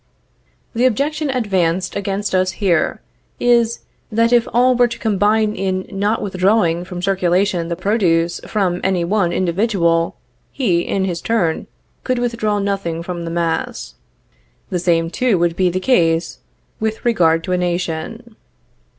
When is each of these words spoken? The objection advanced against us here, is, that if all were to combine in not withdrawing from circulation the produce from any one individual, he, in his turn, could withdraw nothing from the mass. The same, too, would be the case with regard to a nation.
The 0.73 0.87
objection 0.87 1.29
advanced 1.29 1.95
against 1.95 2.33
us 2.33 2.53
here, 2.53 3.01
is, 3.39 3.81
that 4.11 4.33
if 4.33 4.47
all 4.51 4.75
were 4.75 4.87
to 4.87 4.97
combine 4.97 5.53
in 5.53 5.85
not 5.91 6.23
withdrawing 6.23 6.85
from 6.85 7.03
circulation 7.03 7.67
the 7.67 7.75
produce 7.75 8.41
from 8.47 8.81
any 8.83 9.05
one 9.05 9.31
individual, 9.31 10.15
he, 10.51 10.81
in 10.81 11.05
his 11.05 11.21
turn, 11.21 11.67
could 12.03 12.17
withdraw 12.17 12.57
nothing 12.57 13.03
from 13.03 13.25
the 13.25 13.29
mass. 13.29 13.93
The 14.71 14.79
same, 14.79 15.11
too, 15.11 15.37
would 15.37 15.55
be 15.55 15.69
the 15.69 15.79
case 15.79 16.39
with 16.79 17.05
regard 17.05 17.43
to 17.43 17.51
a 17.51 17.57
nation. 17.59 18.35